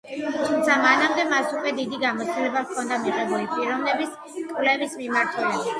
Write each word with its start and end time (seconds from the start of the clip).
თუმცა 0.45 0.77
მანამდე, 0.85 1.25
მას 1.33 1.53
უკვე 1.59 1.75
დიდი 1.81 2.01
გამოცდილება 2.05 2.65
ჰქონდა 2.67 3.01
მიღებული 3.05 3.49
პიროვნების 3.55 4.19
კვლევის 4.53 5.03
მიმართულებით. 5.05 5.67